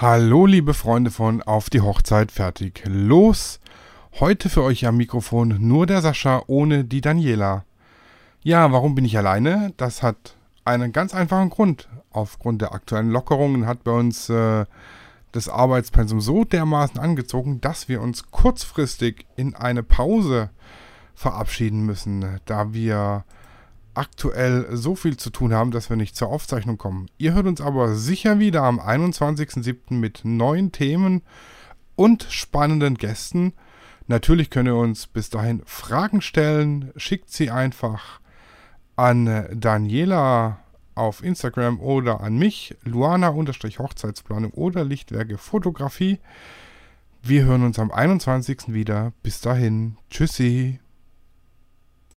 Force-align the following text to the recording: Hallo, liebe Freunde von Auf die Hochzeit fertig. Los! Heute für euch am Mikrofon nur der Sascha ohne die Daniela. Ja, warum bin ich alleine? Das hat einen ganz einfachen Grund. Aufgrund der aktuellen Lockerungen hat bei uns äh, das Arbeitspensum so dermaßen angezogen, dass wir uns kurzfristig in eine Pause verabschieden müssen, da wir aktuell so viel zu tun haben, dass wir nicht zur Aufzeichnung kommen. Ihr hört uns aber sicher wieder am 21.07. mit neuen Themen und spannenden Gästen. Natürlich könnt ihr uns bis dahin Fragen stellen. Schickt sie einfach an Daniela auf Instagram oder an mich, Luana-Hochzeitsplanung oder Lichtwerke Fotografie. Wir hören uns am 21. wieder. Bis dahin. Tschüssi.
Hallo, 0.00 0.46
liebe 0.46 0.72
Freunde 0.72 1.10
von 1.10 1.42
Auf 1.42 1.68
die 1.68 1.82
Hochzeit 1.82 2.32
fertig. 2.32 2.82
Los! 2.86 3.60
Heute 4.18 4.48
für 4.48 4.62
euch 4.62 4.86
am 4.86 4.96
Mikrofon 4.96 5.58
nur 5.60 5.84
der 5.84 6.00
Sascha 6.00 6.42
ohne 6.46 6.84
die 6.86 7.02
Daniela. 7.02 7.66
Ja, 8.42 8.72
warum 8.72 8.94
bin 8.94 9.04
ich 9.04 9.18
alleine? 9.18 9.74
Das 9.76 10.02
hat 10.02 10.38
einen 10.64 10.92
ganz 10.92 11.14
einfachen 11.14 11.50
Grund. 11.50 11.90
Aufgrund 12.12 12.62
der 12.62 12.72
aktuellen 12.72 13.10
Lockerungen 13.10 13.66
hat 13.66 13.84
bei 13.84 13.90
uns 13.90 14.30
äh, 14.30 14.64
das 15.32 15.50
Arbeitspensum 15.50 16.22
so 16.22 16.44
dermaßen 16.44 16.98
angezogen, 16.98 17.60
dass 17.60 17.90
wir 17.90 18.00
uns 18.00 18.30
kurzfristig 18.30 19.26
in 19.36 19.54
eine 19.54 19.82
Pause 19.82 20.48
verabschieden 21.14 21.84
müssen, 21.84 22.40
da 22.46 22.72
wir 22.72 23.26
aktuell 24.00 24.66
so 24.72 24.96
viel 24.96 25.18
zu 25.18 25.28
tun 25.28 25.52
haben, 25.52 25.72
dass 25.72 25.90
wir 25.90 25.96
nicht 25.96 26.16
zur 26.16 26.28
Aufzeichnung 26.28 26.78
kommen. 26.78 27.10
Ihr 27.18 27.34
hört 27.34 27.46
uns 27.46 27.60
aber 27.60 27.94
sicher 27.94 28.38
wieder 28.38 28.62
am 28.62 28.80
21.07. 28.80 29.92
mit 29.92 30.22
neuen 30.24 30.72
Themen 30.72 31.20
und 31.96 32.22
spannenden 32.30 32.94
Gästen. 32.94 33.52
Natürlich 34.06 34.48
könnt 34.48 34.68
ihr 34.68 34.74
uns 34.74 35.06
bis 35.06 35.28
dahin 35.28 35.60
Fragen 35.66 36.22
stellen. 36.22 36.92
Schickt 36.96 37.30
sie 37.30 37.50
einfach 37.50 38.20
an 38.96 39.46
Daniela 39.52 40.60
auf 40.94 41.22
Instagram 41.22 41.78
oder 41.78 42.22
an 42.22 42.38
mich, 42.38 42.76
Luana-Hochzeitsplanung 42.84 44.52
oder 44.52 44.82
Lichtwerke 44.82 45.36
Fotografie. 45.36 46.20
Wir 47.22 47.44
hören 47.44 47.64
uns 47.64 47.78
am 47.78 47.90
21. 47.90 48.72
wieder. 48.72 49.12
Bis 49.22 49.42
dahin. 49.42 49.98
Tschüssi. 50.08 50.80